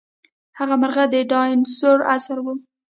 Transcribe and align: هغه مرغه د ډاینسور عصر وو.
هغه 0.59 0.75
مرغه 0.81 1.05
د 1.13 1.15
ډاینسور 1.31 1.99
عصر 2.13 2.37
وو. 2.41 2.53